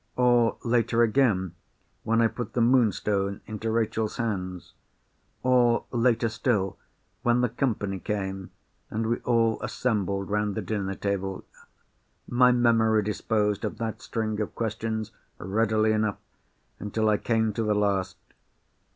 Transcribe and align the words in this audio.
or, 0.15 0.57
later 0.65 1.03
again, 1.03 1.53
when 2.01 2.21
I 2.23 2.27
put 2.27 2.53
the 2.53 2.59
Moonstone 2.59 3.39
into 3.45 3.69
Rachel's 3.69 4.17
hands? 4.17 4.73
or, 5.43 5.85
later 5.91 6.27
still, 6.27 6.79
when 7.21 7.41
the 7.41 7.49
company 7.49 7.99
came, 7.99 8.49
and 8.89 9.05
we 9.05 9.17
all 9.17 9.61
assembled 9.61 10.27
round 10.31 10.55
the 10.55 10.61
dinner 10.63 10.95
table? 10.95 11.45
My 12.27 12.51
memory 12.51 13.03
disposed 13.03 13.63
of 13.63 13.77
that 13.77 14.01
string 14.01 14.41
of 14.41 14.55
questions 14.55 15.11
readily 15.37 15.91
enough, 15.91 16.17
until 16.79 17.07
I 17.07 17.17
came 17.17 17.53
to 17.53 17.61
the 17.61 17.75
last. 17.75 18.17